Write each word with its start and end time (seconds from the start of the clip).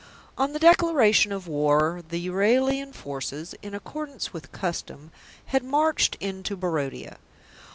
On 0.35 0.51
the 0.51 0.57
declaration 0.57 1.31
of 1.31 1.47
war 1.47 2.01
the 2.09 2.17
Euralian 2.27 2.91
forces, 2.91 3.53
in 3.61 3.75
accordance 3.75 4.33
with 4.33 4.51
custom, 4.51 5.11
had 5.45 5.63
marched 5.63 6.17
into 6.19 6.57
Barodia. 6.57 7.17